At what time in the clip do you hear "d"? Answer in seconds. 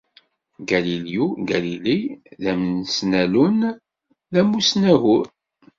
2.41-2.43, 4.31-4.33